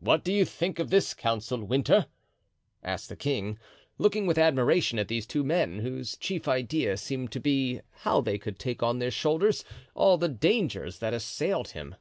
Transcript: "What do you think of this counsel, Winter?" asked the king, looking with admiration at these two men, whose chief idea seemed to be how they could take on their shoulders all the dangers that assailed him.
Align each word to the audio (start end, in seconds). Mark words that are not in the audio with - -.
"What 0.00 0.22
do 0.22 0.34
you 0.34 0.44
think 0.44 0.78
of 0.78 0.90
this 0.90 1.14
counsel, 1.14 1.64
Winter?" 1.64 2.08
asked 2.84 3.08
the 3.08 3.16
king, 3.16 3.58
looking 3.96 4.26
with 4.26 4.36
admiration 4.36 4.98
at 4.98 5.08
these 5.08 5.24
two 5.26 5.42
men, 5.42 5.78
whose 5.78 6.18
chief 6.18 6.46
idea 6.46 6.98
seemed 6.98 7.32
to 7.32 7.40
be 7.40 7.80
how 8.00 8.20
they 8.20 8.36
could 8.36 8.58
take 8.58 8.82
on 8.82 8.98
their 8.98 9.10
shoulders 9.10 9.64
all 9.94 10.18
the 10.18 10.28
dangers 10.28 10.98
that 10.98 11.14
assailed 11.14 11.68
him. 11.68 11.94